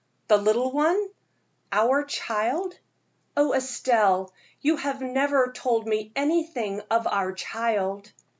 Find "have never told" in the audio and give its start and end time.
4.77-5.85